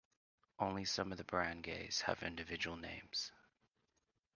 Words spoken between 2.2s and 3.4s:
individual names.